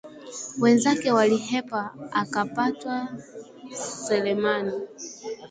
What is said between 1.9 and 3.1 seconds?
akaptwa